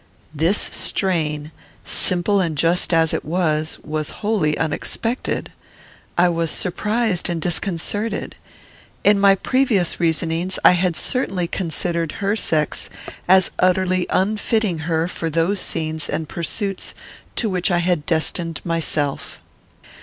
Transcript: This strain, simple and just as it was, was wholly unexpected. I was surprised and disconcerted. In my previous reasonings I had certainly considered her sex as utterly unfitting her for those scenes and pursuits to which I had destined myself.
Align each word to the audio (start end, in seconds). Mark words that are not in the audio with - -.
This 0.33 0.57
strain, 0.57 1.51
simple 1.85 2.41
and 2.41 2.57
just 2.57 2.91
as 2.91 3.13
it 3.13 3.23
was, 3.23 3.77
was 3.83 4.09
wholly 4.25 4.57
unexpected. 4.57 5.51
I 6.17 6.27
was 6.27 6.49
surprised 6.49 7.29
and 7.29 7.39
disconcerted. 7.39 8.35
In 9.03 9.19
my 9.19 9.35
previous 9.35 9.99
reasonings 9.99 10.57
I 10.65 10.71
had 10.71 10.95
certainly 10.95 11.47
considered 11.47 12.13
her 12.13 12.35
sex 12.35 12.89
as 13.27 13.51
utterly 13.59 14.07
unfitting 14.09 14.79
her 14.89 15.07
for 15.07 15.29
those 15.29 15.59
scenes 15.59 16.09
and 16.09 16.27
pursuits 16.27 16.95
to 17.35 17.47
which 17.47 17.69
I 17.69 17.77
had 17.77 18.07
destined 18.07 18.59
myself. 18.63 19.39